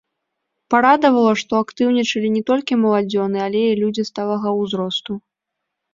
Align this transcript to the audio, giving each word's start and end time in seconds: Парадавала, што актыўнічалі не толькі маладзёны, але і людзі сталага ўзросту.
Парадавала, 0.73 1.33
што 1.41 1.59
актыўнічалі 1.65 2.27
не 2.37 2.43
толькі 2.49 2.77
маладзёны, 2.85 3.37
але 3.49 3.61
і 3.67 3.77
людзі 3.85 4.03
сталага 4.11 4.49
ўзросту. 4.61 5.13